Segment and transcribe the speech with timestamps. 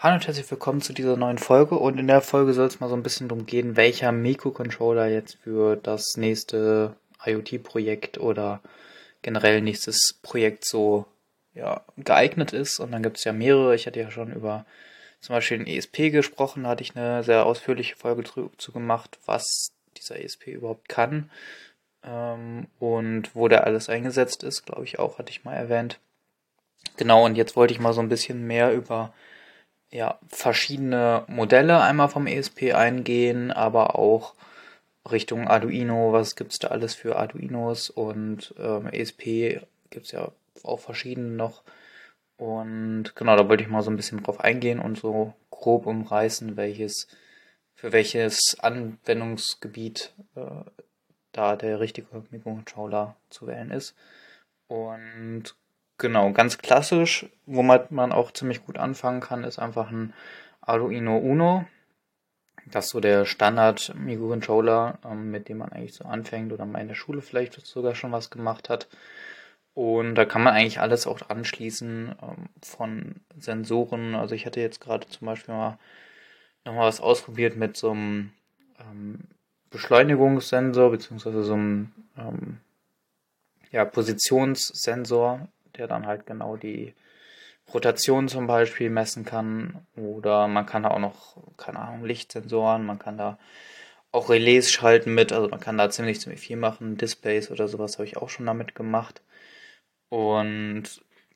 [0.00, 2.88] Hallo und herzlich willkommen zu dieser neuen Folge und in der Folge soll es mal
[2.88, 6.94] so ein bisschen darum gehen, welcher Mikrocontroller jetzt für das nächste
[7.26, 8.60] IoT-Projekt oder
[9.22, 11.04] generell nächstes Projekt so
[11.52, 12.78] ja, geeignet ist.
[12.78, 13.74] Und dann gibt es ja mehrere.
[13.74, 14.66] Ich hatte ja schon über
[15.20, 18.22] zum Beispiel den ESP gesprochen, da hatte ich eine sehr ausführliche Folge
[18.56, 21.28] zu gemacht, was dieser ESP überhaupt kann
[22.04, 25.98] ähm, und wo der alles eingesetzt ist, glaube ich auch, hatte ich mal erwähnt.
[26.96, 29.12] Genau, und jetzt wollte ich mal so ein bisschen mehr über
[29.90, 34.34] ja, verschiedene Modelle einmal vom ESP eingehen, aber auch
[35.10, 41.30] Richtung Arduino, was gibt's da alles für Arduinos und ähm, ESP gibt's ja auch verschiedene
[41.30, 41.62] noch.
[42.36, 46.56] Und genau, da wollte ich mal so ein bisschen drauf eingehen und so grob umreißen,
[46.56, 47.08] welches
[47.74, 50.64] für welches Anwendungsgebiet äh,
[51.32, 53.94] da der richtige Mikrocontroller zu wählen ist.
[54.66, 55.54] Und
[55.98, 60.14] Genau, ganz klassisch, womit man auch ziemlich gut anfangen kann, ist einfach ein
[60.60, 61.66] Arduino Uno.
[62.66, 66.80] Das ist so der Standard Mikrocontroller, ähm, mit dem man eigentlich so anfängt oder mal
[66.80, 68.86] in der Schule vielleicht sogar schon was gemacht hat.
[69.74, 74.14] Und da kann man eigentlich alles auch anschließen ähm, von Sensoren.
[74.14, 75.78] Also ich hatte jetzt gerade zum Beispiel mal
[76.64, 78.32] nochmal was ausprobiert mit so einem
[78.78, 79.24] ähm,
[79.70, 81.90] Beschleunigungssensor beziehungsweise so einem
[83.70, 85.48] ja, Positionssensor
[85.78, 86.94] der dann halt genau die
[87.72, 89.86] Rotation zum Beispiel messen kann.
[89.96, 93.38] Oder man kann da auch noch, keine Ahnung, Lichtsensoren, man kann da
[94.10, 96.96] auch Relais schalten mit, also man kann da ziemlich, ziemlich viel machen.
[96.96, 99.22] Displays oder sowas habe ich auch schon damit gemacht.
[100.08, 100.84] Und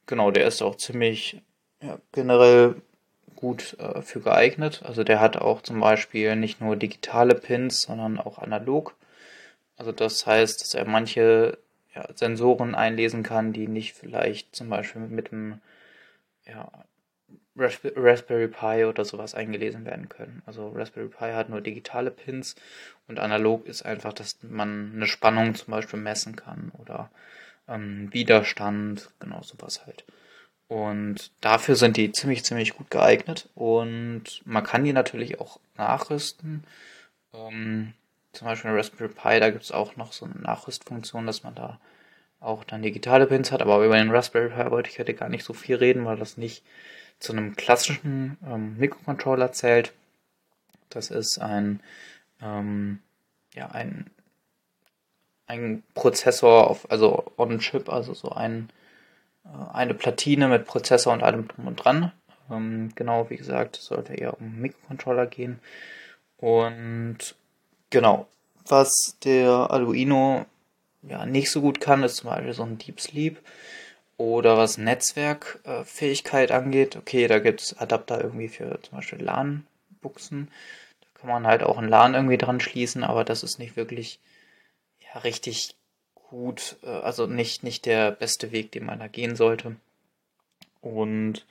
[0.06, 1.42] genau, der ist auch ziemlich
[1.82, 2.76] ja, generell
[3.36, 4.82] gut äh, für geeignet.
[4.84, 8.94] Also der hat auch zum Beispiel nicht nur digitale Pins, sondern auch analog.
[9.76, 11.58] Also das heißt, dass er manche
[11.94, 15.60] ja, Sensoren einlesen kann, die nicht vielleicht zum Beispiel mit einem
[16.46, 16.70] ja,
[17.56, 20.42] Raspberry Pi oder sowas eingelesen werden können.
[20.46, 22.56] Also Raspberry Pi hat nur digitale Pins
[23.08, 27.10] und analog ist einfach, dass man eine Spannung zum Beispiel messen kann oder
[27.68, 30.04] ähm, Widerstand, genau sowas halt.
[30.68, 36.64] Und dafür sind die ziemlich, ziemlich gut geeignet und man kann die natürlich auch nachrüsten.
[37.34, 37.92] Ähm,
[38.32, 41.54] zum Beispiel in Raspberry Pi, da gibt es auch noch so eine Nachrüstfunktion, dass man
[41.54, 41.78] da
[42.40, 45.44] auch dann digitale Pins hat, aber über den Raspberry Pi wollte ich heute gar nicht
[45.44, 46.64] so viel reden, weil das nicht
[47.20, 49.92] zu einem klassischen ähm, Mikrocontroller zählt.
[50.88, 51.80] Das ist ein,
[52.40, 52.98] ähm,
[53.54, 54.10] ja, ein,
[55.46, 58.70] ein Prozessor auf, also on-chip, also so ein,
[59.44, 62.12] äh, eine Platine mit Prozessor und allem drum und dran.
[62.50, 65.60] Ähm, genau, wie gesagt, sollte eher um Mikrocontroller gehen.
[66.38, 67.36] Und
[67.92, 68.26] Genau.
[68.66, 70.46] Was der Arduino
[71.02, 73.38] ja nicht so gut kann, ist zum Beispiel so ein Deep Sleep
[74.16, 76.96] oder was Netzwerkfähigkeit äh, angeht.
[76.96, 80.48] Okay, da gibt es Adapter irgendwie für zum Beispiel LAN-Buchsen.
[81.02, 84.20] Da kann man halt auch ein LAN irgendwie dran schließen, aber das ist nicht wirklich
[85.00, 85.74] ja, richtig
[86.14, 89.76] gut, äh, also nicht, nicht der beste Weg, den man da gehen sollte.
[90.80, 91.44] Und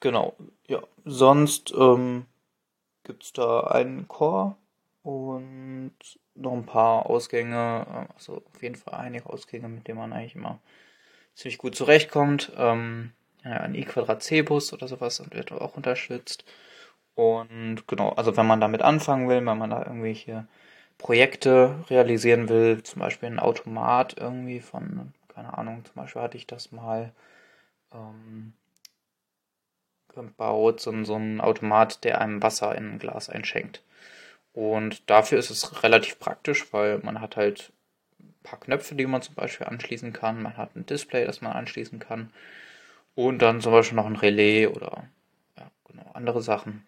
[0.00, 0.34] genau,
[0.68, 2.26] ja, sonst ähm,
[3.04, 4.56] gibt es da einen Core
[5.04, 5.92] und
[6.34, 10.58] noch ein paar Ausgänge, also auf jeden Fall einige Ausgänge, mit denen man eigentlich immer
[11.34, 12.52] ziemlich gut zurechtkommt.
[12.56, 16.44] Ähm, ein i-Quadrat-C-Bus oder sowas wird auch unterstützt.
[17.14, 20.46] Und genau, also wenn man damit anfangen will, wenn man da irgendwelche
[20.96, 26.46] Projekte realisieren will, zum Beispiel ein Automat irgendwie von, keine Ahnung, zum Beispiel hatte ich
[26.46, 27.12] das mal
[27.92, 28.54] ähm,
[30.14, 33.82] gebaut, so, so ein Automat, der einem Wasser in ein Glas einschenkt.
[34.54, 37.72] Und dafür ist es relativ praktisch, weil man hat halt
[38.20, 40.42] ein paar Knöpfe, die man zum Beispiel anschließen kann.
[40.42, 42.30] Man hat ein Display, das man anschließen kann.
[43.16, 45.04] Und dann zum Beispiel noch ein Relais oder
[45.58, 46.86] ja, genau, andere Sachen.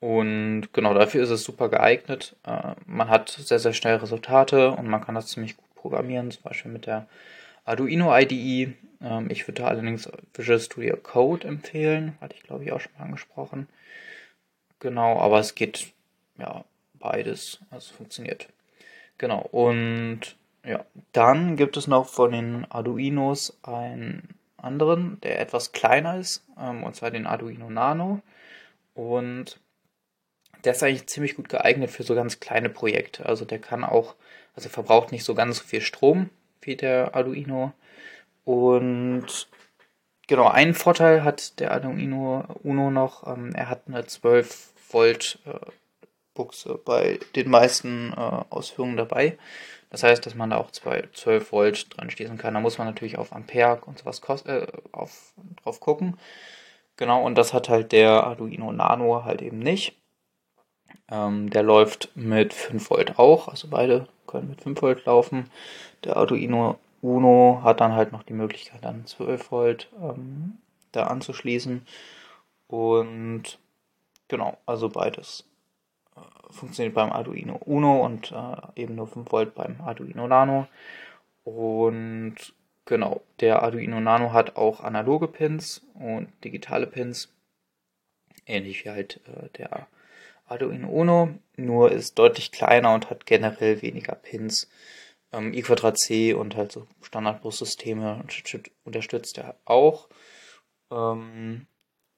[0.00, 2.36] Und genau dafür ist es super geeignet.
[2.46, 6.44] Äh, man hat sehr, sehr schnell Resultate und man kann das ziemlich gut programmieren, zum
[6.44, 7.08] Beispiel mit der
[7.64, 8.74] Arduino IDE.
[9.00, 13.04] Ähm, ich würde allerdings Visual Studio Code empfehlen, hatte ich glaube ich auch schon mal
[13.04, 13.68] angesprochen.
[14.78, 15.92] Genau, aber es geht
[16.38, 16.64] ja,
[16.94, 17.58] beides.
[17.70, 18.48] Also funktioniert.
[19.18, 19.40] Genau.
[19.40, 26.44] Und ja, dann gibt es noch von den Arduinos einen anderen, der etwas kleiner ist,
[26.58, 28.20] ähm, und zwar den Arduino Nano.
[28.94, 29.60] Und
[30.64, 33.26] der ist eigentlich ziemlich gut geeignet für so ganz kleine Projekte.
[33.26, 34.14] Also der kann auch,
[34.54, 36.30] also verbraucht nicht so ganz so viel Strom
[36.62, 37.72] wie der Arduino.
[38.44, 39.48] Und
[40.26, 45.52] genau, einen Vorteil hat der Arduino Uno noch, ähm, er hat eine 12 Volt äh,
[46.38, 49.36] Buchse bei den meisten äh, Ausführungen dabei.
[49.90, 52.54] Das heißt, dass man da auch 12 Volt dran schließen kann.
[52.54, 56.16] Da muss man natürlich auf Ampere und sowas äh, auf, drauf gucken.
[56.96, 59.96] Genau, und das hat halt der Arduino Nano halt eben nicht.
[61.10, 65.50] Ähm, der läuft mit 5 Volt auch, also beide können mit 5 Volt laufen.
[66.04, 70.58] Der Arduino Uno hat dann halt noch die Möglichkeit, dann 12 Volt ähm,
[70.92, 71.86] da anzuschließen.
[72.66, 73.58] Und
[74.28, 75.47] genau, also beides äh,
[76.50, 80.66] funktioniert beim Arduino Uno und äh, eben nur 5 Volt beim Arduino Nano.
[81.44, 82.36] Und
[82.84, 87.32] genau, der Arduino Nano hat auch analoge Pins und digitale Pins.
[88.46, 89.88] Ähnlich wie halt äh, der
[90.46, 94.68] Arduino Uno, nur ist deutlich kleiner und hat generell weniger Pins.
[95.32, 98.24] Ähm, I2C und halt so Standardbussysteme
[98.84, 100.08] unterstützt er auch.
[100.90, 101.66] Ähm,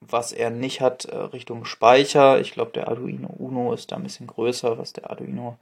[0.01, 4.03] was er nicht hat, äh, Richtung Speicher, ich glaube der Arduino Uno ist da ein
[4.03, 5.57] bisschen größer, was der Arduino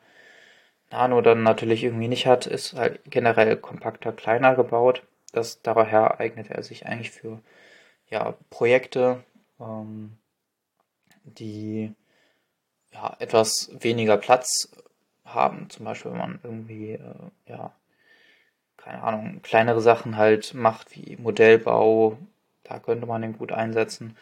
[0.92, 5.04] Nano dann natürlich irgendwie nicht hat, ist halt generell kompakter, kleiner gebaut.
[5.34, 7.40] Das daher eignet er sich eigentlich für
[8.10, 9.24] ja, Projekte,
[9.60, 10.18] ähm,
[11.24, 11.94] die
[12.92, 14.72] ja, etwas weniger Platz
[15.26, 15.70] haben.
[15.70, 17.72] Zum Beispiel, wenn man irgendwie, äh, ja,
[18.78, 22.18] keine Ahnung, kleinere Sachen halt macht, wie Modellbau,
[22.70, 24.16] da könnte man den gut einsetzen.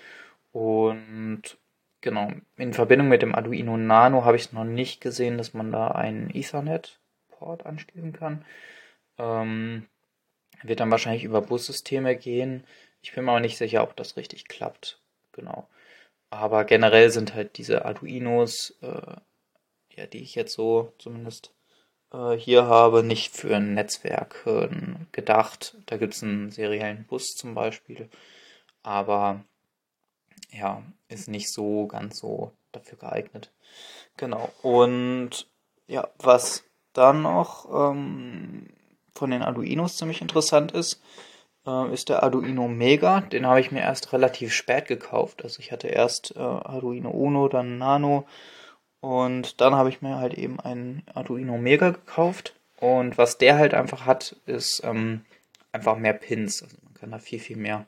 [0.51, 1.43] Und
[2.01, 5.71] genau, in Verbindung mit dem Arduino Nano habe ich es noch nicht gesehen, dass man
[5.71, 8.45] da einen Ethernet-Port anschließen kann.
[9.17, 9.87] Ähm,
[10.63, 12.63] wird dann wahrscheinlich über Bussysteme gehen.
[13.01, 15.01] Ich bin mir aber nicht sicher, ob das richtig klappt.
[15.33, 15.67] Genau.
[16.29, 19.15] Aber generell sind halt diese Arduinos, äh,
[19.95, 21.53] ja, die ich jetzt so zumindest
[22.11, 24.69] äh, hier habe, nicht für ein Netzwerk äh,
[25.11, 25.77] gedacht.
[25.85, 28.09] Da gibt es einen seriellen Bus zum Beispiel.
[28.87, 29.41] Aber
[30.49, 33.51] ja, ist nicht so ganz so dafür geeignet.
[34.15, 34.49] Genau.
[34.61, 35.45] Und
[35.87, 36.63] ja, was
[36.93, 38.67] dann noch ähm,
[39.13, 41.01] von den Arduinos ziemlich interessant ist,
[41.65, 43.19] äh, ist der Arduino Mega.
[43.19, 45.43] Den habe ich mir erst relativ spät gekauft.
[45.43, 48.25] Also ich hatte erst äh, Arduino Uno, dann Nano
[49.01, 52.55] und dann habe ich mir halt eben einen Arduino Mega gekauft.
[52.79, 55.25] Und was der halt einfach hat, ist ähm,
[55.73, 56.63] einfach mehr Pins.
[56.63, 57.85] Also man kann da viel, viel mehr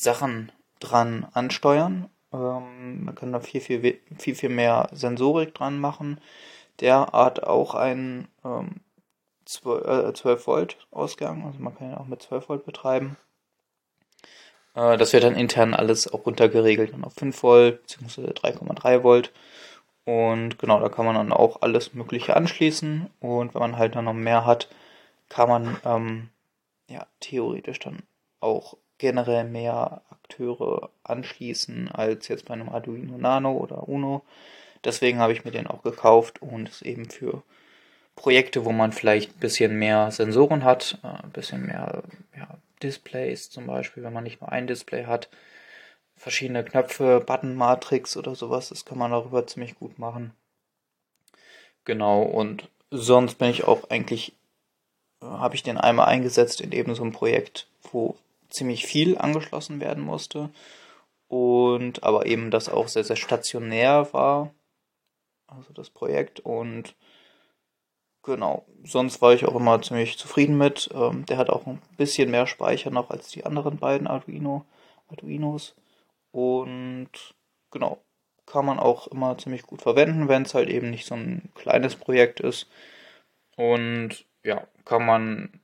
[0.00, 2.08] Sachen dran ansteuern.
[2.32, 6.20] Ähm, man kann da viel, viel, viel, viel mehr Sensorik dran machen.
[6.80, 8.80] Der hat auch einen ähm,
[9.44, 13.16] 12, äh, 12 Volt Ausgang, also man kann ihn auch mit 12 Volt betreiben.
[14.74, 18.30] Äh, das wird dann intern alles auch runtergeregelt dann auf 5 Volt bzw.
[18.32, 19.32] 3,3 Volt.
[20.04, 23.10] Und genau, da kann man dann auch alles Mögliche anschließen.
[23.20, 24.68] Und wenn man halt dann noch mehr hat,
[25.28, 26.30] kann man ähm,
[26.88, 28.02] ja theoretisch dann
[28.40, 34.24] auch generell mehr Akteure anschließen als jetzt bei einem Arduino Nano oder Uno.
[34.84, 37.42] Deswegen habe ich mir den auch gekauft und es eben für
[38.14, 42.02] Projekte, wo man vielleicht ein bisschen mehr Sensoren hat, äh, ein bisschen mehr
[42.36, 42.48] ja,
[42.82, 45.28] Displays zum Beispiel, wenn man nicht nur ein Display hat,
[46.16, 50.32] verschiedene Knöpfe, Button-Matrix oder sowas, das kann man darüber ziemlich gut machen.
[51.84, 54.34] Genau, und sonst bin ich auch eigentlich,
[55.22, 58.16] äh, habe ich den einmal eingesetzt in eben so einem Projekt, wo
[58.48, 60.50] ziemlich viel angeschlossen werden musste.
[61.28, 64.54] Und aber eben das auch sehr, sehr stationär war,
[65.46, 66.40] also das Projekt.
[66.40, 66.94] Und
[68.22, 70.88] genau, sonst war ich auch immer ziemlich zufrieden mit.
[70.94, 74.64] Ähm, der hat auch ein bisschen mehr Speicher noch als die anderen beiden Arduino,
[75.08, 75.74] Arduinos.
[76.32, 77.10] Und
[77.70, 77.98] genau,
[78.46, 81.96] kann man auch immer ziemlich gut verwenden, wenn es halt eben nicht so ein kleines
[81.96, 82.68] Projekt ist.
[83.56, 85.60] Und ja, kann man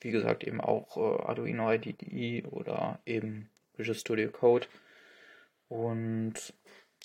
[0.00, 4.66] wie gesagt, eben auch äh, Arduino IDE oder eben Visual Studio Code.
[5.68, 6.34] Und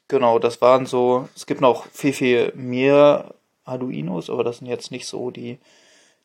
[0.08, 4.92] genau, das waren so, es gibt noch viel, viel mehr Arduinos, aber das sind jetzt
[4.92, 5.60] nicht so die,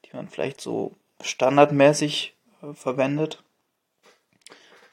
[0.05, 3.43] die man vielleicht so standardmäßig äh, verwendet.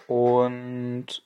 [0.07, 1.23] Und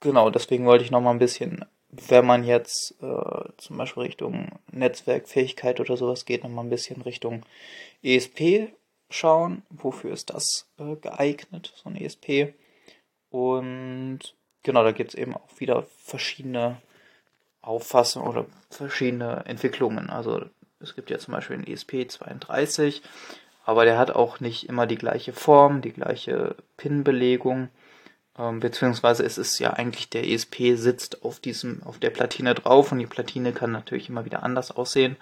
[0.00, 4.58] genau, deswegen wollte ich noch mal ein bisschen, wenn man jetzt äh, zum Beispiel Richtung
[4.70, 7.42] Netzwerkfähigkeit oder sowas geht, noch mal ein bisschen Richtung
[8.02, 8.72] ESP
[9.10, 12.54] schauen, wofür ist das äh, geeignet, so ein ESP.
[13.30, 14.20] Und
[14.62, 16.80] genau, da gibt es eben auch wieder verschiedene
[17.62, 20.10] Auffassungen oder verschiedene Entwicklungen.
[20.10, 20.44] Also
[20.80, 23.02] es gibt ja zum Beispiel den ESP32,
[23.64, 27.68] aber der hat auch nicht immer die gleiche Form, die gleiche Pin-Belegung.
[28.38, 32.92] Ähm, beziehungsweise es ist ja eigentlich der ESP sitzt auf diesem, auf der Platine drauf
[32.92, 35.16] und die Platine kann natürlich immer wieder anders aussehen.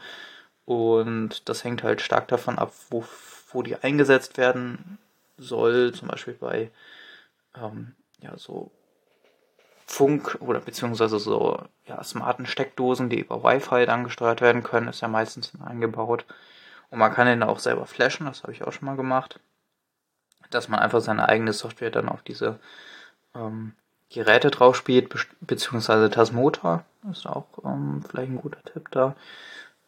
[0.64, 3.02] Und das hängt halt stark davon ab, wo
[3.52, 4.98] wo die eingesetzt werden
[5.36, 6.70] soll, zum Beispiel bei
[7.56, 8.70] ähm, ja, so
[9.86, 15.00] Funk oder beziehungsweise so ja, smarten Steckdosen, die über Wi-Fi dann gesteuert werden können, ist
[15.00, 16.26] ja meistens eingebaut.
[16.90, 19.40] Und man kann den auch selber flashen, das habe ich auch schon mal gemacht.
[20.50, 22.58] Dass man einfach seine eigene Software dann auf diese
[23.34, 23.74] ähm,
[24.10, 29.14] Geräte drauf spielt, beziehungsweise Tasmota ist auch ähm, vielleicht ein guter Tipp da,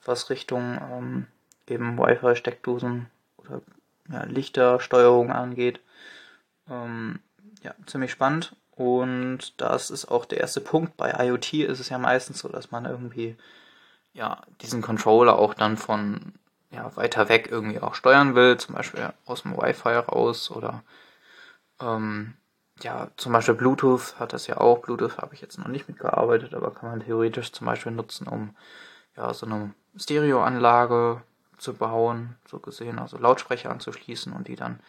[0.04, 1.26] was Richtung ähm,
[1.66, 3.06] eben Wi-Fi-Steckdosen
[4.10, 5.80] ja, Lichtersteuerung angeht.
[6.68, 7.20] Ähm,
[7.62, 8.56] ja, ziemlich spannend.
[8.70, 10.96] Und das ist auch der erste Punkt.
[10.96, 13.36] Bei IoT ist es ja meistens so, dass man irgendwie
[14.12, 16.32] ja diesen Controller auch dann von
[16.70, 20.82] ja, weiter weg irgendwie auch steuern will, zum Beispiel aus dem Wi-Fi raus oder
[21.80, 22.34] ähm,
[22.82, 24.78] ja, zum Beispiel Bluetooth hat das ja auch.
[24.78, 28.56] Bluetooth habe ich jetzt noch nicht mitgearbeitet, aber kann man theoretisch zum Beispiel nutzen, um
[29.16, 31.22] ja so eine Stereoanlage
[31.60, 34.80] zu bauen, so gesehen, also Lautsprecher anzuschließen und die dann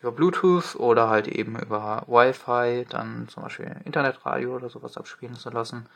[0.00, 5.50] über Bluetooth oder halt eben über Wi-Fi dann zum Beispiel Internetradio oder sowas abspielen zu
[5.50, 5.88] lassen.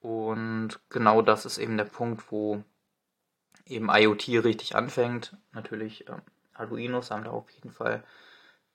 [0.00, 2.62] Und genau das ist eben der Punkt, wo
[3.66, 5.36] eben IoT richtig anfängt.
[5.52, 6.22] Natürlich ähm,
[6.54, 8.04] Arduinos haben da auf jeden Fall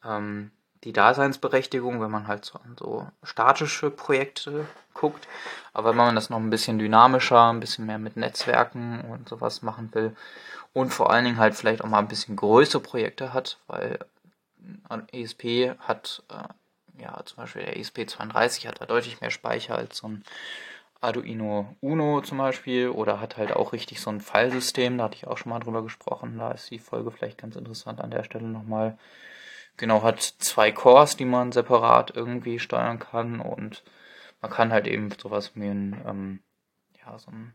[0.03, 0.51] ähm,
[0.83, 5.27] die Daseinsberechtigung, wenn man halt so an so statische Projekte guckt.
[5.73, 9.61] Aber wenn man das noch ein bisschen dynamischer, ein bisschen mehr mit Netzwerken und sowas
[9.61, 10.15] machen will
[10.73, 13.99] und vor allen Dingen halt vielleicht auch mal ein bisschen größere Projekte hat, weil
[15.11, 20.07] ESP hat, äh, ja, zum Beispiel der ESP32 hat da deutlich mehr Speicher als so
[20.07, 20.23] ein
[21.01, 25.27] Arduino Uno zum Beispiel oder hat halt auch richtig so ein Fallsystem, da hatte ich
[25.27, 28.47] auch schon mal drüber gesprochen, da ist die Folge vielleicht ganz interessant an der Stelle
[28.47, 28.97] nochmal.
[29.77, 33.83] Genau, hat zwei Cores, die man separat irgendwie steuern kann und
[34.41, 36.39] man kann halt eben sowas wie ein, ähm,
[37.03, 37.53] ja, so ein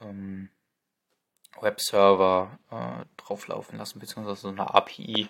[0.00, 0.48] ähm,
[1.60, 5.28] Webserver äh, drauflaufen lassen, beziehungsweise so eine API.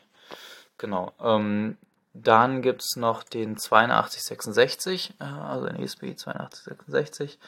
[0.78, 1.12] Genau.
[1.20, 1.78] Ähm,
[2.14, 7.38] dann gibt es noch den 8266, äh, also den ESP 8266.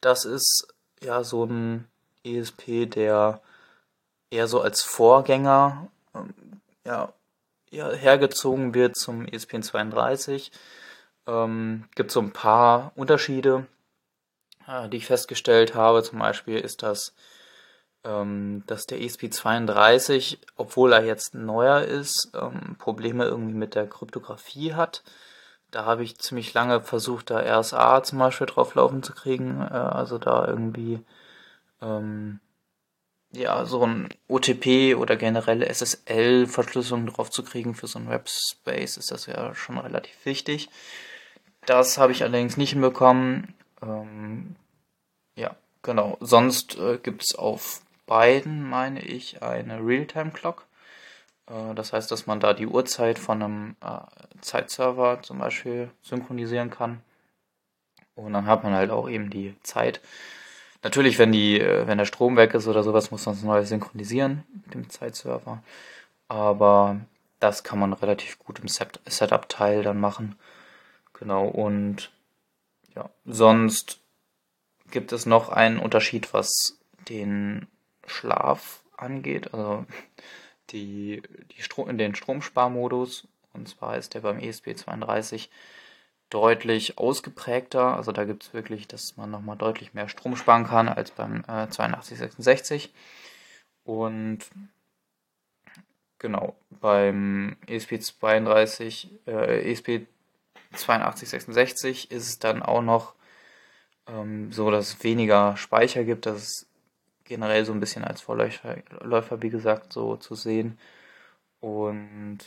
[0.00, 0.68] Das ist
[1.02, 1.88] ja so ein
[2.24, 3.40] ESP, der
[4.30, 6.34] eher so als Vorgänger ähm,
[6.84, 7.12] ja, ja,
[7.70, 10.52] hergezogen wird zum ESP 32.
[11.26, 13.66] Ähm, gibt so ein paar Unterschiede,
[14.66, 16.02] äh, die ich festgestellt habe.
[16.02, 17.14] Zum Beispiel ist das
[18.04, 24.74] ähm, dass der ESP32, obwohl er jetzt neuer ist, ähm, Probleme irgendwie mit der Kryptographie
[24.74, 25.02] hat.
[25.70, 29.74] Da habe ich ziemlich lange versucht, da RSA zum Beispiel drauf laufen zu kriegen, äh,
[29.74, 31.04] also da irgendwie
[31.82, 32.40] ähm,
[33.32, 39.10] ja so ein OTP oder generelle SSL-Verschlüsselung drauf zu kriegen für so ein Webspace ist
[39.10, 40.68] das ja schon relativ wichtig.
[41.66, 43.54] Das habe ich allerdings nicht hinbekommen.
[43.82, 44.56] Ähm,
[45.36, 46.16] ja, genau.
[46.20, 50.66] Sonst äh, gibt es auf beiden, meine ich, eine Realtime-Clock.
[51.46, 54.00] Äh, das heißt, dass man da die Uhrzeit von einem äh,
[54.40, 57.02] Zeitserver zum Beispiel synchronisieren kann.
[58.14, 60.00] Und dann hat man halt auch eben die Zeit.
[60.82, 63.64] Natürlich, wenn die, äh, wenn der Strom weg ist oder sowas, muss man es neu
[63.64, 65.62] synchronisieren mit dem Zeitserver.
[66.28, 67.00] Aber
[67.38, 70.36] das kann man relativ gut im Setup-Teil dann machen.
[71.14, 72.10] Genau, und
[72.94, 74.00] ja, sonst
[74.90, 77.66] gibt es noch einen Unterschied, was den
[78.06, 79.84] Schlaf angeht, also
[80.70, 81.22] die,
[81.56, 83.26] die Strom, den Stromsparmodus.
[83.52, 85.48] Und zwar ist der beim ESP32
[86.30, 87.96] deutlich ausgeprägter.
[87.96, 91.44] Also da gibt es wirklich, dass man nochmal deutlich mehr Strom sparen kann als beim
[91.46, 92.92] äh, 8266.
[93.84, 94.38] Und
[96.18, 100.06] genau, beim ESP32, äh, ESP
[100.72, 103.14] 8266 ist es dann auch noch
[104.06, 106.66] ähm, so, dass es weniger Speicher gibt, dass es
[107.24, 110.78] generell so ein bisschen als Vorläufer, wie gesagt, so zu sehen.
[111.60, 112.38] Und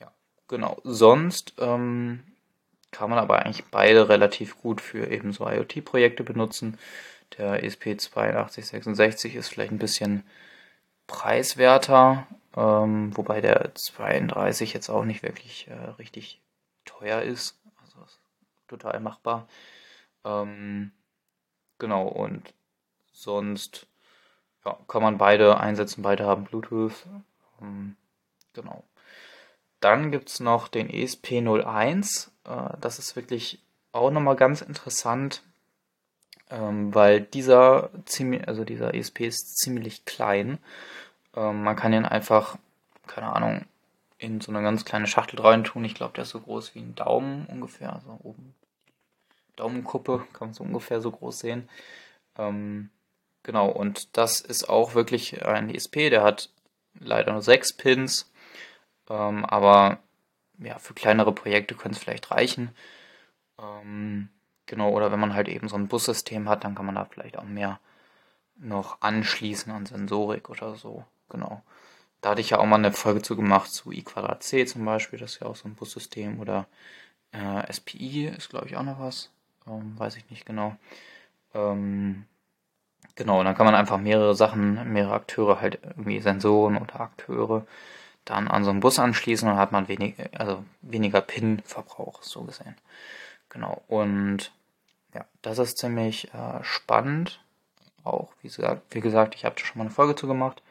[0.00, 0.12] ja,
[0.48, 0.78] genau.
[0.84, 2.22] Sonst ähm,
[2.92, 6.78] kann man aber eigentlich beide relativ gut für eben so IoT-Projekte benutzen.
[7.38, 10.22] Der ESP8266 ist vielleicht ein bisschen
[11.06, 16.40] preiswerter, ähm, wobei der 32 jetzt auch nicht wirklich äh, richtig
[16.84, 17.58] teuer ist.
[17.82, 18.20] Also ist
[18.68, 19.48] total machbar.
[20.24, 20.92] Ähm,
[21.78, 22.54] genau, und
[23.12, 23.86] sonst
[24.64, 27.06] ja, kann man beide einsetzen, beide haben Bluetooth.
[27.60, 27.96] Ähm,
[28.52, 28.84] genau.
[29.82, 32.28] Dann gibt es noch den ESP01.
[32.44, 33.58] Äh, das ist wirklich
[33.92, 35.42] auch nochmal ganz interessant,
[36.50, 37.90] ähm, weil dieser,
[38.46, 40.58] also dieser ESP ist ziemlich klein.
[41.36, 42.56] Ähm, man kann ihn einfach,
[43.06, 43.66] keine Ahnung,
[44.18, 45.84] in so eine ganz kleine Schachtel rein tun.
[45.84, 47.92] Ich glaube, der ist so groß wie ein Daumen ungefähr.
[47.92, 48.54] Also oben
[49.56, 51.68] Daumenkuppe kann man so ungefähr so groß sehen.
[52.38, 52.90] Ähm,
[53.42, 56.50] Genau, und das ist auch wirklich ein ESP, der hat
[57.00, 58.30] leider nur sechs Pins,
[59.10, 59.98] ähm, aber
[60.58, 62.70] ja, für kleinere Projekte könnte es vielleicht reichen.
[63.60, 64.28] Ähm,
[64.66, 67.38] genau, oder wenn man halt eben so ein Bussystem hat, dann kann man da vielleicht
[67.38, 67.80] auch mehr
[68.56, 71.04] noch anschließen an Sensorik oder so.
[71.30, 71.62] Genau.
[72.22, 74.84] Da hatte ich ja auch mal eine Folge zu gemacht zu i Quadrat C zum
[74.84, 76.66] Beispiel, das ist ja auch so ein Bussystem oder
[77.32, 79.30] Äh, SPI ist, glaube ich, auch noch was.
[79.66, 80.76] Ähm, weiß ich nicht genau.
[81.54, 82.26] Ähm,
[83.16, 87.66] genau, dann kann man einfach mehrere Sachen, mehrere Akteure, halt irgendwie Sensoren oder Akteure,
[88.24, 92.76] dann an so einen Bus anschließen und hat man wenig, also weniger Pin-Verbrauch, so gesehen.
[93.48, 94.52] Genau, und
[95.14, 97.40] ja, das ist ziemlich äh, spannend.
[98.04, 100.62] Auch, wie gesagt, wie gesagt ich habe da schon mal eine Folge zu gemacht.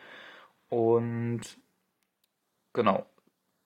[0.70, 1.41] Und
[2.74, 3.05] genau,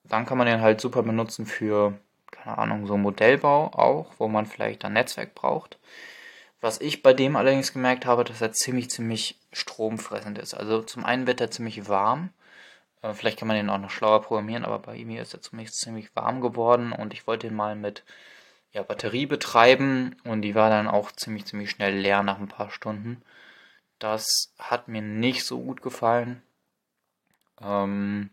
[0.04, 1.98] dann kann man den halt super benutzen für,
[2.30, 5.78] keine Ahnung, so Modellbau auch, wo man vielleicht ein Netzwerk braucht.
[6.60, 10.54] Was ich bei dem allerdings gemerkt habe, dass er ziemlich, ziemlich stromfressend ist.
[10.54, 12.30] Also zum einen wird er ziemlich warm.
[13.02, 15.80] Äh, vielleicht kann man den auch noch schlauer programmieren, aber bei ihm ist er zumindest
[15.80, 18.04] ziemlich warm geworden und ich wollte ihn mal mit
[18.72, 22.70] ja, Batterie betreiben und die war dann auch ziemlich, ziemlich schnell leer nach ein paar
[22.70, 23.22] Stunden.
[23.98, 26.42] Das hat mir nicht so gut gefallen.
[27.62, 28.30] Ähm,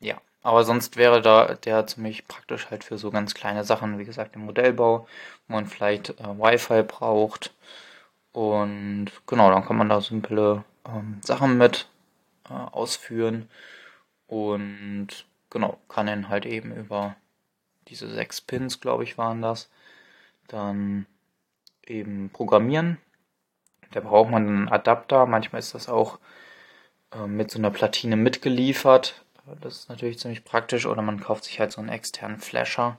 [0.00, 4.04] ja, aber sonst wäre da der ziemlich praktisch halt für so ganz kleine Sachen, wie
[4.04, 5.08] gesagt, im Modellbau,
[5.48, 7.54] wo man vielleicht äh, Wi-Fi braucht.
[8.32, 11.88] Und genau, dann kann man da simple ähm, Sachen mit
[12.48, 13.48] äh, ausführen.
[14.26, 15.08] Und
[15.50, 17.16] genau, kann dann halt eben über
[17.88, 19.70] diese sechs Pins, glaube ich, waren das,
[20.48, 21.06] dann
[21.86, 22.98] eben programmieren.
[23.92, 25.26] Da braucht man einen Adapter.
[25.26, 26.18] Manchmal ist das auch
[27.12, 29.24] äh, mit so einer Platine mitgeliefert.
[29.60, 30.86] Das ist natürlich ziemlich praktisch.
[30.86, 32.98] Oder man kauft sich halt so einen externen Flasher,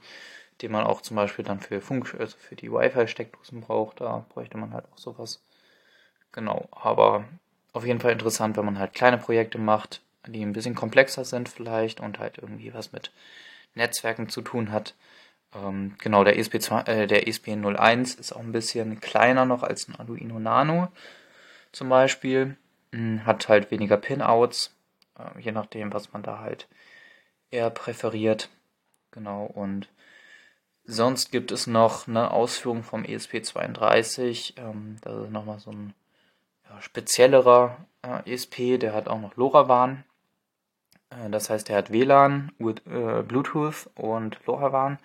[0.61, 4.01] den man auch zum Beispiel dann für Funk, also für die Wi-Fi-Steckdosen braucht.
[4.01, 5.43] Da bräuchte man halt auch sowas.
[6.31, 7.25] Genau, aber
[7.75, 11.49] auf jeden Fall interessant, wenn man halt kleine Projekte macht, die ein bisschen komplexer sind
[11.49, 13.11] vielleicht und halt irgendwie was mit
[13.75, 14.95] Netzwerken zu tun hat.
[15.53, 19.95] Ähm, genau, der ESP2, äh, der ESP01 ist auch ein bisschen kleiner noch als ein
[19.95, 20.87] Arduino Nano
[21.71, 22.55] zum Beispiel.
[22.93, 24.73] Hm, hat halt weniger Pinouts,
[25.19, 26.67] äh, je nachdem, was man da halt
[27.51, 28.49] eher präferiert.
[29.11, 29.89] Genau, und
[30.85, 34.53] sonst gibt es noch eine Ausführung vom ESP32.
[34.57, 35.93] Ähm, das ist nochmal so ein
[36.69, 40.03] ja, speziellerer äh, ESP, der hat auch noch LoRaWAN.
[41.09, 44.99] Äh, das heißt, der hat WLAN, äh, Bluetooth und LoRaWAN.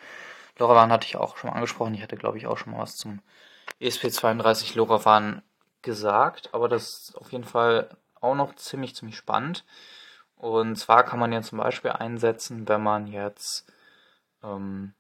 [0.59, 1.95] LoRaWAN hatte ich auch schon mal angesprochen.
[1.95, 3.21] Ich hatte, glaube ich, auch schon mal was zum
[3.81, 5.43] ESP32 LoRaWAN
[5.83, 7.89] gesagt, aber das ist auf jeden Fall
[8.21, 9.65] auch noch ziemlich, ziemlich spannend.
[10.37, 13.67] Und zwar kann man ja zum Beispiel einsetzen, wenn man jetzt,
[14.43, 14.95] ähm,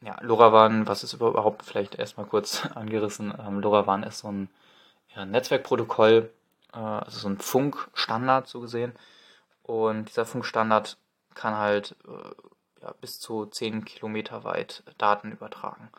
[0.00, 4.48] ja, LoRaWAN, was ist überhaupt vielleicht erstmal kurz angerissen, ähm, LoRaWAN ist so ein
[5.14, 6.30] ja, Netzwerkprotokoll,
[6.72, 8.92] äh, also so ein Funkstandard so gesehen.
[9.62, 10.96] Und dieser Funkstandard
[11.34, 15.90] kann halt äh, ja, bis zu 10 Kilometer weit Daten übertragen.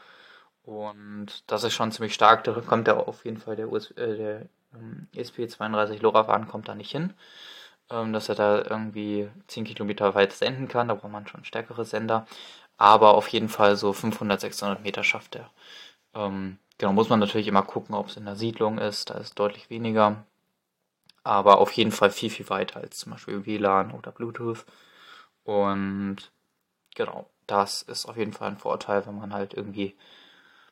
[0.64, 2.44] Und das ist schon ziemlich stark.
[2.44, 4.42] Da kommt ja auf jeden Fall der, äh, der
[4.74, 7.14] ähm, ESP32 LoRaWAN kommt da nicht hin.
[7.90, 10.88] Ähm, dass er da irgendwie 10 Kilometer weit senden kann.
[10.88, 12.26] Da braucht man schon stärkere Sender.
[12.78, 15.50] Aber auf jeden Fall so 500, 600 Meter schafft er.
[16.14, 19.10] Ähm, genau, muss man natürlich immer gucken, ob es in der Siedlung ist.
[19.10, 20.26] Da ist deutlich weniger.
[21.24, 24.66] Aber auf jeden Fall viel, viel weiter als zum Beispiel WLAN oder Bluetooth.
[25.44, 26.18] Und
[26.96, 29.96] genau, das ist auf jeden Fall ein Vorteil, wenn man halt irgendwie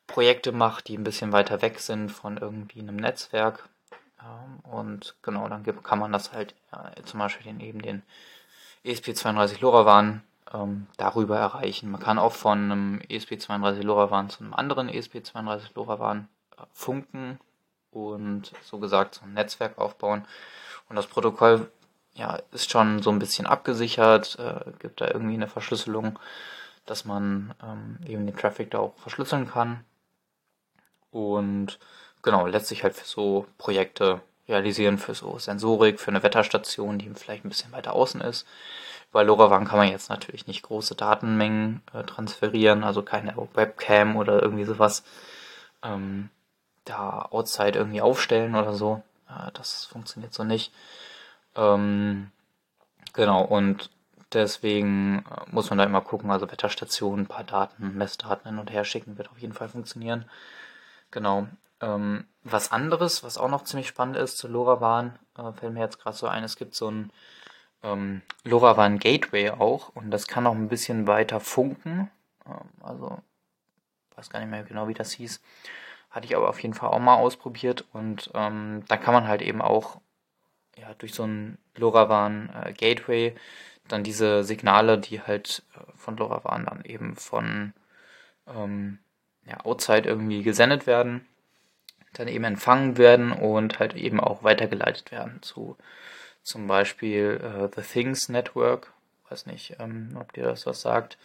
[0.06, 3.68] Projekte macht, die ein bisschen weiter weg sind von irgendwie einem Netzwerk.
[4.20, 8.02] Ähm, und genau, dann kann man das halt äh, zum Beispiel eben den
[8.84, 11.90] ESP32 LoRaWAN ähm, darüber erreichen.
[11.90, 17.38] Man kann auch von einem ESP32 LoRaWAN zu einem anderen ESP32 LoRaWAN äh, funken
[17.90, 20.26] und so gesagt so ein Netzwerk aufbauen.
[20.88, 21.70] Und das Protokoll
[22.14, 26.18] ja, ist schon so ein bisschen abgesichert, äh, gibt da irgendwie eine Verschlüsselung,
[26.86, 29.84] dass man ähm, eben den Traffic da auch verschlüsseln kann.
[31.10, 31.78] Und
[32.22, 37.10] genau, lässt sich halt für so Projekte realisieren, für so Sensorik, für eine Wetterstation, die
[37.10, 38.46] vielleicht ein bisschen weiter außen ist.
[39.12, 44.42] Bei LoRaWAN kann man jetzt natürlich nicht große Datenmengen äh, transferieren, also keine Webcam oder
[44.42, 45.04] irgendwie sowas
[45.82, 46.30] ähm,
[46.84, 49.02] da outside irgendwie aufstellen oder so.
[49.28, 50.72] Äh, das funktioniert so nicht.
[51.54, 52.30] Ähm,
[53.12, 53.90] genau, und
[54.32, 58.70] deswegen äh, muss man da immer gucken, also Wetterstationen, ein paar Daten, Messdaten hin und
[58.70, 60.24] her schicken, wird auf jeden Fall funktionieren.
[61.10, 61.46] Genau.
[61.80, 65.98] Ähm, was anderes, was auch noch ziemlich spannend ist zu LoRaWAN, äh, fällt mir jetzt
[66.00, 67.10] gerade so ein, es gibt so ein
[67.82, 72.10] ähm, LoRaWAN Gateway auch und das kann auch ein bisschen weiter funken.
[72.46, 73.18] Ähm, also,
[74.16, 75.40] weiß gar nicht mehr genau, wie das hieß.
[76.10, 79.42] Hatte ich aber auf jeden Fall auch mal ausprobiert und ähm, da kann man halt
[79.42, 80.00] eben auch
[80.76, 83.34] ja, durch so ein LoRaWAN äh, Gateway
[83.88, 87.72] dann diese Signale, die halt äh, von LoRaWAN dann eben von
[88.46, 88.98] ähm,
[89.44, 91.26] ja, Outside irgendwie gesendet werden,
[92.12, 95.76] dann eben empfangen werden und halt eben auch weitergeleitet werden zu
[96.42, 98.92] zum Beispiel äh, The Things Network.
[99.30, 101.18] weiß nicht, ähm, ob dir das was sagt.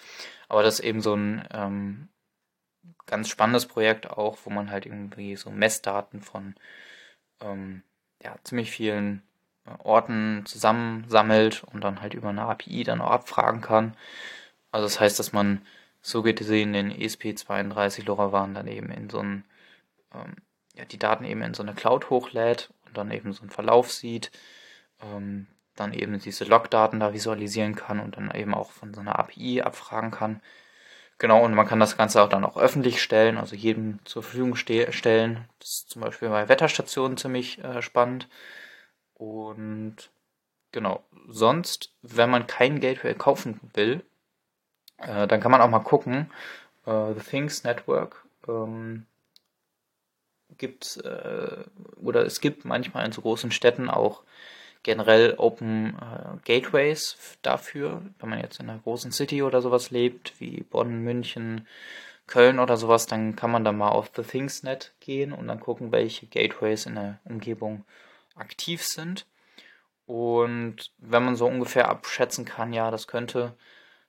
[0.49, 2.07] Aber das ist eben so ein ähm,
[3.05, 6.55] ganz spannendes Projekt auch, wo man halt irgendwie so Messdaten von
[7.41, 7.83] ähm,
[8.23, 9.23] ja, ziemlich vielen
[9.65, 13.95] äh, Orten zusammensammelt und dann halt über eine API dann auch abfragen kann.
[14.71, 15.61] Also das heißt, dass man
[16.01, 19.43] so gesehen den ESP32 LoRaWAN dann eben in so ein,
[20.13, 20.35] ähm,
[20.75, 23.91] ja, die Daten eben in so eine Cloud hochlädt und dann eben so einen Verlauf
[23.91, 24.31] sieht,
[25.01, 29.19] ähm, dann eben diese Logdaten da visualisieren kann und dann eben auch von so einer
[29.19, 30.41] API abfragen kann.
[31.19, 34.55] Genau, und man kann das Ganze auch dann auch öffentlich stellen, also jedem zur Verfügung
[34.55, 35.47] stellen.
[35.59, 38.27] Das ist zum Beispiel bei Wetterstationen ziemlich äh, spannend.
[39.15, 40.11] Und
[40.71, 44.03] genau, sonst, wenn man kein Gateway kaufen will,
[44.97, 46.31] äh, dann kann man auch mal gucken.
[46.85, 49.07] Äh, The Things Network ähm,
[50.57, 51.63] gibt äh,
[51.95, 54.23] oder es gibt manchmal in so großen Städten auch
[54.83, 60.39] generell Open äh, Gateways dafür, wenn man jetzt in einer großen City oder sowas lebt,
[60.39, 61.67] wie Bonn, München,
[62.27, 65.91] Köln oder sowas, dann kann man da mal auf The ThingsNet gehen und dann gucken,
[65.91, 67.85] welche Gateways in der Umgebung
[68.35, 69.25] aktiv sind.
[70.05, 73.53] Und wenn man so ungefähr abschätzen kann, ja, das könnte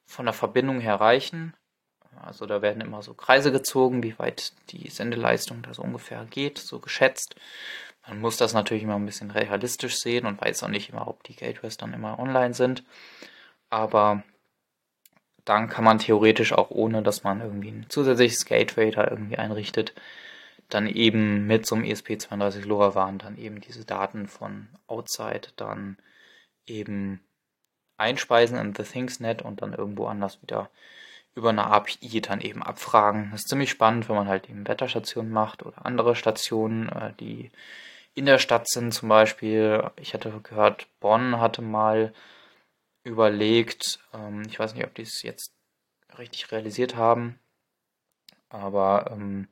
[0.04, 1.54] von der Verbindung her reichen.
[2.20, 6.58] Also da werden immer so Kreise gezogen, wie weit die Sendeleistung da so ungefähr geht,
[6.58, 7.36] so geschätzt.
[8.08, 11.22] Man muss das natürlich immer ein bisschen realistisch sehen und weiß auch nicht immer, ob
[11.24, 12.82] die Gateways dann immer online sind.
[13.70, 14.22] Aber
[15.44, 19.94] dann kann man theoretisch auch ohne, dass man irgendwie ein zusätzliches Gateway da irgendwie einrichtet,
[20.68, 25.96] dann eben mit so einem ESP32 LoRaWAN dann eben diese Daten von Outside dann
[26.66, 27.20] eben
[27.96, 30.70] einspeisen in The ThingsNet und dann irgendwo anders wieder
[31.34, 33.28] über eine API dann eben abfragen.
[33.30, 37.50] Das ist ziemlich spannend, wenn man halt eben Wetterstationen macht oder andere Stationen, äh, die
[38.14, 39.90] in der Stadt sind zum Beispiel.
[39.96, 42.12] Ich hatte gehört, Bonn hatte mal
[43.04, 45.52] überlegt, ähm, ich weiß nicht, ob die es jetzt
[46.18, 47.38] richtig realisiert haben,
[48.48, 49.48] aber ähm,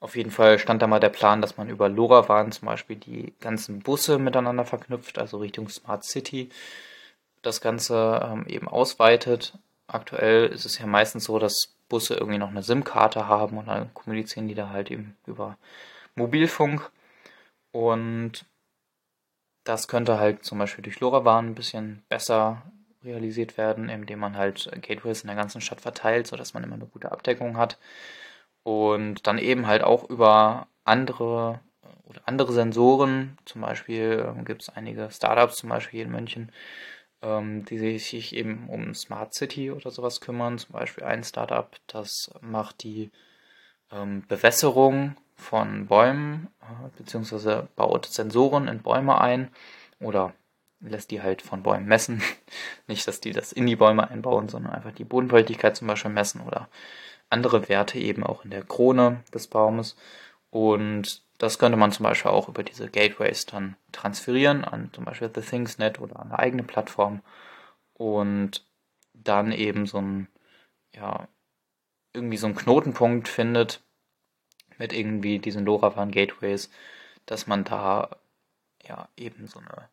[0.00, 3.32] auf jeden Fall stand da mal der Plan, dass man über LoRaWAN zum Beispiel die
[3.40, 6.50] ganzen Busse miteinander verknüpft, also Richtung Smart City,
[7.42, 9.58] das Ganze ähm, eben ausweitet.
[9.86, 13.92] Aktuell ist es ja meistens so, dass Busse irgendwie noch eine SIM-Karte haben und dann
[13.94, 15.56] kommunizieren die da halt eben über
[16.16, 16.90] Mobilfunk.
[17.74, 18.46] Und
[19.64, 22.62] das könnte halt zum Beispiel durch LoRaWAN ein bisschen besser
[23.02, 26.86] realisiert werden, indem man halt Gateways in der ganzen Stadt verteilt, sodass man immer eine
[26.86, 27.78] gute Abdeckung hat.
[28.62, 31.60] Und dann eben halt auch über andere
[32.04, 36.52] oder andere Sensoren, zum Beispiel ähm, gibt es einige Startups, zum Beispiel hier in München,
[37.22, 40.58] ähm, die sich eben um Smart City oder sowas kümmern.
[40.58, 43.10] Zum Beispiel ein Startup, das macht die
[43.90, 49.50] ähm, Bewässerung von Bäumen, äh, beziehungsweise baut Sensoren in Bäume ein
[50.00, 50.32] oder
[50.80, 52.22] lässt die halt von Bäumen messen.
[52.86, 56.40] Nicht, dass die das in die Bäume einbauen, sondern einfach die Bodenfeuchtigkeit zum Beispiel messen
[56.40, 56.68] oder
[57.30, 59.96] andere Werte eben auch in der Krone des Baumes.
[60.50, 65.30] Und das könnte man zum Beispiel auch über diese Gateways dann transferieren an zum Beispiel
[65.34, 67.22] The ThingsNet oder eine eigene Plattform
[67.94, 68.64] und
[69.12, 70.28] dann eben so ein,
[70.94, 71.28] ja,
[72.12, 73.82] irgendwie so einen Knotenpunkt findet,
[74.78, 76.70] mit irgendwie diesen LoRaWAN Gateways,
[77.26, 78.16] dass man da
[78.86, 79.88] ja eben so eine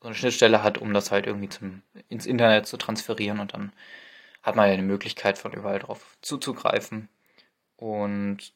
[0.00, 3.72] so eine Schnittstelle hat, um das halt irgendwie zum ins Internet zu transferieren und dann
[4.42, 7.08] hat man ja die Möglichkeit von überall drauf zuzugreifen
[7.76, 8.52] und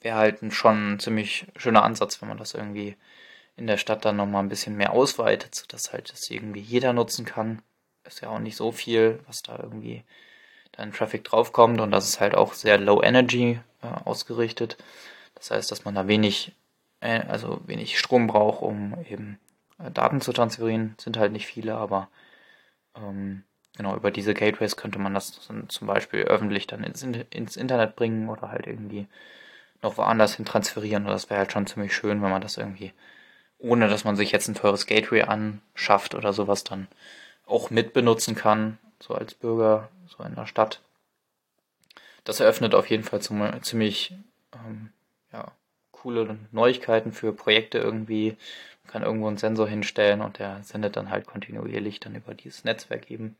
[0.00, 2.96] wäre halt schon ein ziemlich schöner Ansatz, wenn man das irgendwie
[3.56, 7.24] in der Stadt dann nochmal ein bisschen mehr ausweitet, sodass halt das irgendwie jeder nutzen
[7.24, 7.60] kann.
[8.04, 10.04] Ist ja auch nicht so viel, was da irgendwie
[10.78, 14.78] dann Traffic draufkommt und das ist halt auch sehr low energy äh, ausgerichtet.
[15.34, 16.52] Das heißt, dass man da wenig,
[17.00, 19.38] äh, also wenig Strom braucht, um eben
[19.78, 20.94] äh, Daten zu transferieren.
[20.98, 22.08] Sind halt nicht viele, aber
[22.96, 23.42] ähm,
[23.76, 28.28] genau über diese Gateways könnte man das zum Beispiel öffentlich dann ins, ins Internet bringen
[28.28, 29.08] oder halt irgendwie
[29.82, 31.06] noch woanders hin transferieren.
[31.06, 32.92] Und das wäre halt schon ziemlich schön, wenn man das irgendwie,
[33.58, 36.86] ohne dass man sich jetzt ein teures Gateway anschafft oder sowas, dann
[37.46, 40.80] auch mitbenutzen kann, so als Bürger, so in der Stadt
[42.28, 43.22] das eröffnet auf jeden Fall
[43.62, 44.14] ziemlich
[44.52, 44.90] ähm,
[45.32, 45.50] ja,
[45.92, 48.36] coole Neuigkeiten für Projekte irgendwie.
[48.84, 52.64] Man kann irgendwo einen Sensor hinstellen und der sendet dann halt kontinuierlich dann über dieses
[52.64, 53.36] Netzwerk eben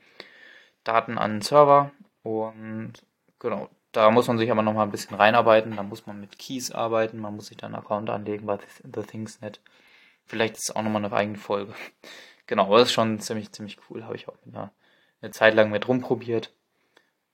[0.85, 1.90] Daten an den Server.
[2.23, 2.94] Und
[3.38, 5.77] genau, da muss man sich aber nochmal ein bisschen reinarbeiten.
[5.77, 9.03] Da muss man mit Keys arbeiten, man muss sich dann einen Account anlegen bei The
[9.03, 9.61] ThingsNet.
[10.25, 11.75] Vielleicht ist es auch nochmal eine eigene Folge.
[12.47, 14.05] Genau, aber das ist schon ziemlich, ziemlich cool.
[14.05, 14.71] Habe ich auch eine,
[15.21, 16.51] eine Zeit lang mit rumprobiert.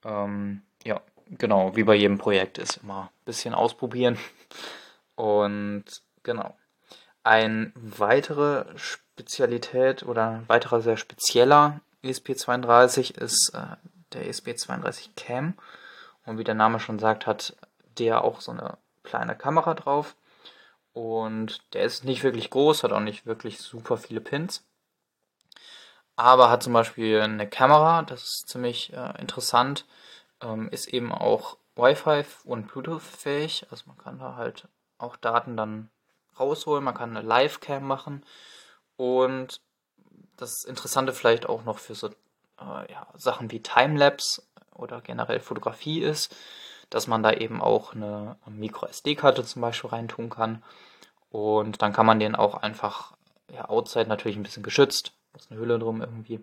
[0.04, 4.18] Ähm, ja, genau, wie bei jedem Projekt ist immer ein bisschen ausprobieren.
[5.16, 5.84] Und
[6.22, 6.56] genau.
[7.22, 13.76] Ein weitere Spezialität oder ein weiterer sehr spezieller ESP32 ist äh,
[14.12, 15.54] der ESP32 Cam.
[16.26, 17.56] Und wie der Name schon sagt, hat
[17.98, 20.16] der auch so eine kleine Kamera drauf.
[20.92, 24.64] Und der ist nicht wirklich groß, hat auch nicht wirklich super viele Pins.
[26.16, 29.84] Aber hat zum Beispiel eine Kamera, das ist ziemlich äh, interessant.
[30.40, 33.66] Ähm, ist eben auch Wi-Fi und Bluetooth fähig.
[33.70, 35.90] Also man kann da halt auch Daten dann
[36.38, 36.84] rausholen.
[36.84, 38.24] Man kann eine Live-Cam machen.
[38.96, 39.60] Und
[40.36, 46.00] das Interessante vielleicht auch noch für so äh, ja, Sachen wie Timelapse oder generell Fotografie
[46.00, 46.34] ist,
[46.90, 50.62] dass man da eben auch eine Micro-SD-Karte zum Beispiel reintun kann.
[51.30, 53.16] Und dann kann man den auch einfach,
[53.52, 56.42] ja, outside natürlich ein bisschen geschützt, ist eine Hülle drum irgendwie,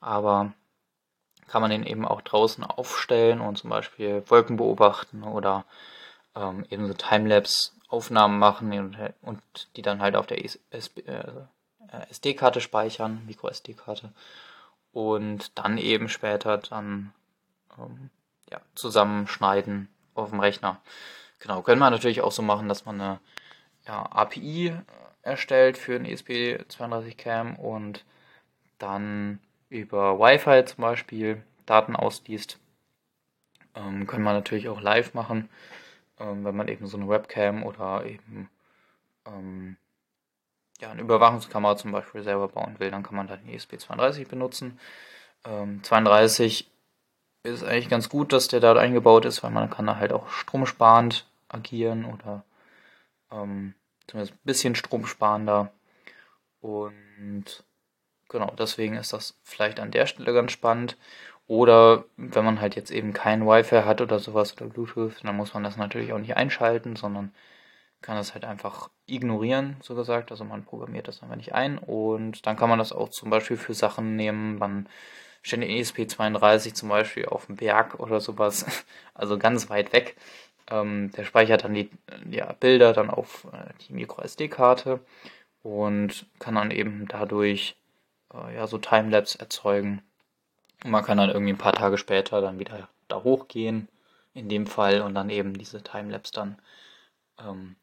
[0.00, 0.52] aber
[1.48, 5.64] kann man den eben auch draußen aufstellen und zum Beispiel Wolken beobachten oder
[6.34, 9.42] ähm, eben so Timelapse-Aufnahmen machen und, und,
[9.76, 14.12] die dann halt auf der SD-Karte äh, speichern, Micro-SD-Karte
[14.92, 17.12] und dann eben später dann
[17.78, 18.10] ähm,
[18.50, 20.80] ja, zusammenschneiden auf dem Rechner.
[21.38, 23.20] Genau, können wir natürlich auch so machen, dass man eine
[23.86, 24.74] ja, API
[25.22, 28.04] erstellt für ein ESP32 Cam und
[28.82, 32.58] dann über Wi-Fi zum Beispiel Daten ausliest.
[33.74, 35.48] Ähm, können wir natürlich auch live machen,
[36.18, 38.50] ähm, wenn man eben so eine Webcam oder eben
[39.26, 39.76] ähm,
[40.80, 44.78] ja, eine Überwachungskamera zum Beispiel selber bauen will, dann kann man dann ESP32 benutzen.
[45.44, 46.68] Ähm, 32
[47.44, 50.28] ist eigentlich ganz gut, dass der da eingebaut ist, weil man kann da halt auch
[50.28, 52.44] stromsparend agieren oder
[53.30, 53.74] ähm,
[54.06, 55.72] zumindest ein bisschen stromsparender.
[56.60, 57.64] Und
[58.32, 60.96] genau, deswegen ist das vielleicht an der Stelle ganz spannend.
[61.46, 65.54] Oder wenn man halt jetzt eben kein Wi-Fi hat oder sowas oder Bluetooth, dann muss
[65.54, 67.32] man das natürlich auch nicht einschalten, sondern
[68.00, 70.30] kann das halt einfach ignorieren, so gesagt.
[70.30, 71.78] Also man programmiert das einfach nicht ein.
[71.78, 74.58] Und dann kann man das auch zum Beispiel für Sachen nehmen.
[74.58, 74.88] Man
[75.42, 78.66] stellt den ESP32 zum Beispiel auf dem Berg oder sowas,
[79.14, 80.16] also ganz weit weg.
[80.70, 81.90] Ähm, der speichert dann die
[82.30, 85.00] ja, Bilder dann auf äh, die MicroSD-Karte
[85.62, 87.76] und kann dann eben dadurch
[88.34, 90.02] äh, ja so Timelapse erzeugen.
[90.84, 93.88] Und man kann dann irgendwie ein paar Tage später dann wieder da hochgehen,
[94.34, 96.58] in dem Fall, und dann eben diese Timelapse dann
[97.38, 97.76] ähm,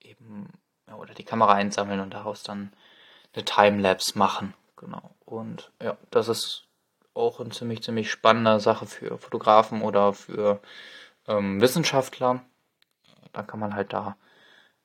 [0.00, 0.48] eben
[0.88, 2.72] ja, oder die Kamera einsammeln und daraus dann
[3.34, 4.54] eine Timelapse machen.
[4.76, 5.10] Genau.
[5.24, 6.66] Und ja, das ist
[7.14, 10.60] auch eine ziemlich, ziemlich spannende Sache für Fotografen oder für
[11.28, 12.42] ähm, Wissenschaftler.
[13.32, 14.16] Da kann man halt da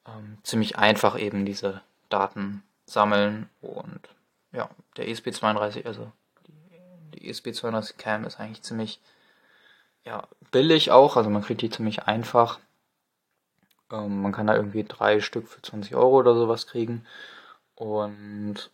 [0.05, 4.09] ähm, ziemlich einfach eben diese Daten sammeln und
[4.51, 6.11] ja, der ESP32, also
[6.47, 8.99] die, die ESP32 Cam ist eigentlich ziemlich
[10.03, 12.59] ja, billig auch, also man kriegt die ziemlich einfach.
[13.91, 17.05] Ähm, man kann da irgendwie drei Stück für 20 Euro oder sowas kriegen
[17.75, 18.71] und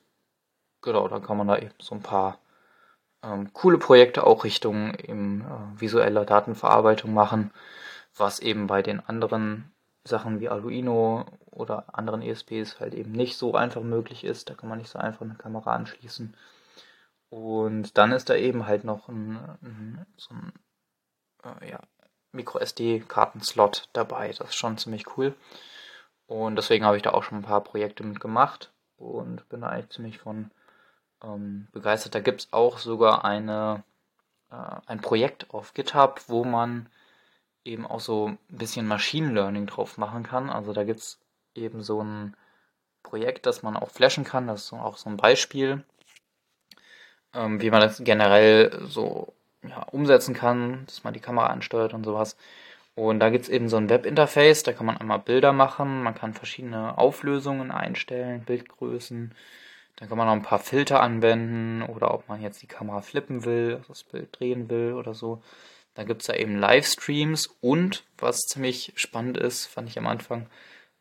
[0.81, 2.39] genau, dann kann man da eben so ein paar
[3.23, 7.51] ähm, coole Projekte auch Richtung eben, äh, visueller Datenverarbeitung machen,
[8.15, 9.72] was eben bei den anderen
[10.05, 14.49] Sachen wie Arduino oder anderen ESPs halt eben nicht so einfach möglich ist.
[14.49, 16.35] Da kann man nicht so einfach eine Kamera anschließen.
[17.29, 20.53] Und dann ist da eben halt noch ein, ein so ein
[21.43, 21.79] äh, ja,
[22.31, 24.29] Micro-SD-Kartenslot dabei.
[24.29, 25.35] Das ist schon ziemlich cool.
[26.27, 29.89] Und deswegen habe ich da auch schon ein paar Projekte mitgemacht und bin da eigentlich
[29.91, 30.51] ziemlich von
[31.23, 32.15] ähm, begeistert.
[32.15, 33.83] Da gibt es auch sogar eine,
[34.51, 36.89] äh, ein Projekt auf GitHub, wo man
[37.65, 40.49] eben auch so ein bisschen Machine Learning drauf machen kann.
[40.49, 41.19] Also da gibt es
[41.55, 42.35] eben so ein
[43.03, 44.47] Projekt, das man auch flashen kann.
[44.47, 45.83] Das ist auch so ein Beispiel,
[47.33, 52.03] ähm, wie man das generell so ja, umsetzen kann, dass man die Kamera ansteuert und
[52.03, 52.37] sowas.
[52.95, 56.13] Und da gibt es eben so ein Webinterface, da kann man einmal Bilder machen, man
[56.13, 59.33] kann verschiedene Auflösungen einstellen, Bildgrößen,
[59.95, 63.45] dann kann man noch ein paar Filter anwenden oder ob man jetzt die Kamera flippen
[63.45, 65.41] will, also das Bild drehen will oder so.
[65.93, 70.47] Da gibt es da eben Livestreams und was ziemlich spannend ist, fand ich am Anfang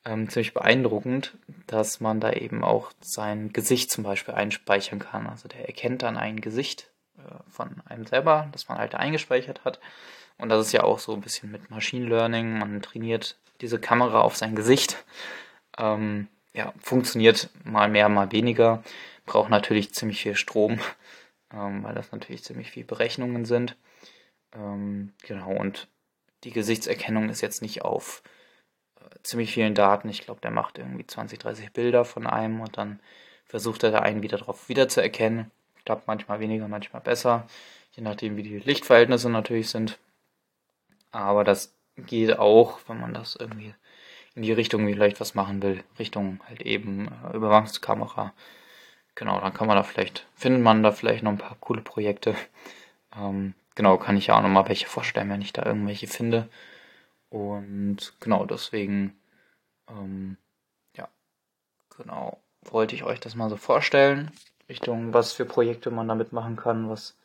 [0.04, 1.34] ähm, ziemlich beeindruckend,
[1.66, 5.26] dass man da eben auch sein Gesicht zum Beispiel einspeichern kann.
[5.26, 9.80] Also der erkennt dann ein Gesicht äh, von einem selber, das man halt eingespeichert hat.
[10.38, 12.58] Und das ist ja auch so ein bisschen mit Machine Learning.
[12.58, 15.04] Man trainiert diese Kamera auf sein Gesicht.
[15.78, 18.82] Ähm, ja, funktioniert mal mehr, mal weniger.
[19.24, 20.80] Braucht natürlich ziemlich viel Strom,
[21.54, 23.76] ähm, weil das natürlich ziemlich viel Berechnungen sind.
[24.54, 25.88] Ähm, genau, und
[26.44, 28.22] die Gesichtserkennung ist jetzt nicht auf
[29.00, 30.08] äh, ziemlich vielen Daten.
[30.08, 33.00] Ich glaube, der macht irgendwie 20, 30 Bilder von einem und dann
[33.46, 35.50] versucht er da einen wieder drauf wiederzuerkennen.
[35.84, 37.46] Klappt manchmal weniger, manchmal besser,
[37.92, 39.98] je nachdem, wie die Lichtverhältnisse natürlich sind.
[41.10, 43.74] Aber das geht auch, wenn man das irgendwie
[44.34, 48.32] in die Richtung vielleicht was machen will, Richtung halt eben äh, Überwachungskamera,
[49.14, 52.34] genau, dann kann man da vielleicht, findet man da vielleicht noch ein paar coole Projekte.
[53.14, 56.48] Ähm, genau, kann ich ja auch noch mal welche vorstellen, wenn ich da irgendwelche finde.
[57.30, 59.16] Und genau, deswegen,
[59.88, 60.36] ähm,
[60.96, 61.08] ja,
[61.96, 64.30] genau, wollte ich euch das mal so vorstellen.
[64.68, 67.16] Richtung, was für Projekte man damit machen kann, was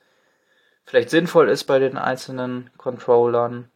[0.85, 3.69] vielleicht sinnvoll ist bei den einzelnen Controllern.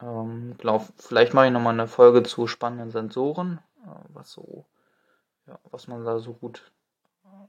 [0.00, 4.66] Ähm, glaub, vielleicht mache ich nochmal eine Folge zu spannenden Sensoren, äh, was so,
[5.46, 6.70] ja, was man da so gut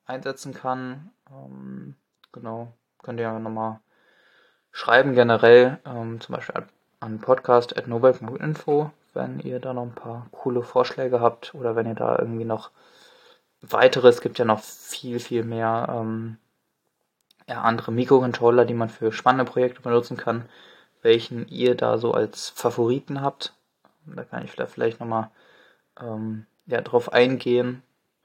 [0.05, 1.11] einsetzen kann.
[1.29, 1.95] Ähm,
[2.31, 3.81] genau, könnt ihr ja nochmal
[4.71, 6.63] schreiben generell, ähm, zum Beispiel
[6.99, 12.17] an podcast.nobel.info, wenn ihr da noch ein paar coole Vorschläge habt oder wenn ihr da
[12.19, 12.71] irgendwie noch
[13.61, 16.37] weitere, es gibt ja noch viel, viel mehr ähm,
[17.47, 20.45] ja, andere Mikrocontroller, die man für spannende Projekte benutzen kann,
[21.01, 23.53] welchen ihr da so als Favoriten habt.
[24.05, 25.29] Da kann ich vielleicht nochmal
[25.99, 27.81] ähm, ja, drauf eingehen.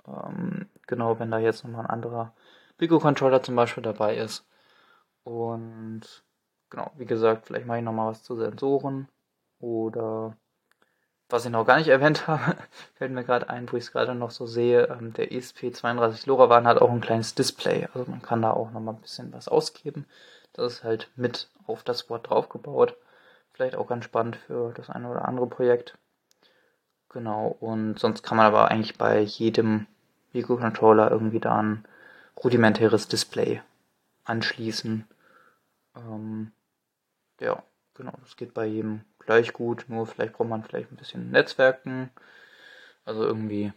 [0.06, 2.32] Ähm, genau, wenn da jetzt nochmal ein anderer
[2.78, 4.44] Mikrocontroller zum Beispiel dabei ist.
[5.24, 6.02] Und
[6.74, 9.08] genau, wie gesagt, vielleicht mache ich nochmal was zu Sensoren
[9.60, 10.36] oder
[11.28, 12.56] was ich noch gar nicht erwähnt habe,
[12.94, 16.66] fällt mir gerade ein, wo ich es gerade noch so sehe, ähm, der ESP32 LoRaWAN
[16.66, 17.88] hat auch ein kleines Display.
[17.94, 20.06] Also man kann da auch nochmal ein bisschen was ausgeben.
[20.52, 22.96] Das ist halt mit auf das Board draufgebaut.
[23.52, 25.96] Vielleicht auch ganz spannend für das eine oder andere Projekt.
[27.08, 29.86] Genau, und sonst kann man aber eigentlich bei jedem
[30.32, 31.84] Mikrocontroller irgendwie da ein
[32.42, 33.62] rudimentäres Display
[34.24, 35.06] anschließen.
[35.96, 36.52] Ähm,
[37.44, 37.62] ja,
[37.94, 42.10] genau, das geht bei jedem gleich gut, nur vielleicht braucht man vielleicht ein bisschen Netzwerken,
[43.04, 43.72] also irgendwie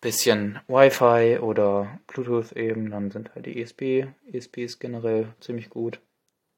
[0.00, 6.00] bisschen Wi-Fi oder Bluetooth eben, dann sind halt die ESP, ESP ist generell ziemlich gut.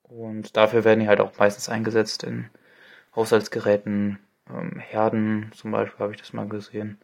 [0.02, 2.50] Und dafür werden die halt auch meistens eingesetzt in
[3.14, 6.98] Haushaltsgeräten, ähm, Herden zum Beispiel habe ich das mal gesehen,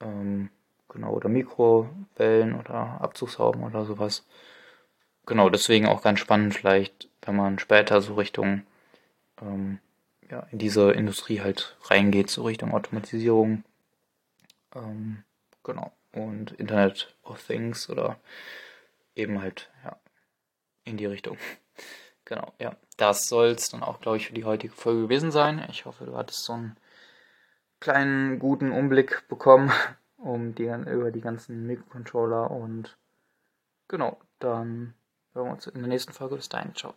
[0.00, 0.50] ähm,
[0.88, 4.26] genau, oder Mikrowellen oder Abzugshauben oder sowas.
[5.26, 8.62] Genau, deswegen auch ganz spannend vielleicht, wenn man später so Richtung
[9.40, 9.78] ähm,
[10.30, 13.64] ja, in diese Industrie halt reingeht, so Richtung Automatisierung.
[14.74, 15.22] Ähm,
[15.62, 15.92] genau.
[16.12, 18.18] Und Internet of Things oder
[19.14, 19.96] eben halt, ja,
[20.84, 21.38] in die Richtung.
[22.24, 22.76] genau, ja.
[22.96, 25.64] Das soll es dann auch, glaube ich, für die heutige Folge gewesen sein.
[25.70, 26.76] Ich hoffe, du hattest so einen
[27.80, 29.70] kleinen, guten Umblick bekommen
[30.16, 32.96] um die, über die ganzen Mikrocontroller und
[33.88, 34.94] genau, dann
[35.34, 36.36] hören wir uns in der nächsten Folge.
[36.36, 36.94] Bis dahin, ciao.